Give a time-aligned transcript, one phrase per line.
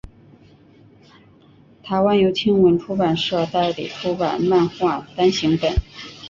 [1.83, 5.75] 台湾由青文出版社代理出版漫画单行本。